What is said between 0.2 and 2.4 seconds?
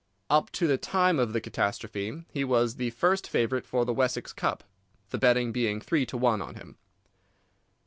Up to the time of the catastrophe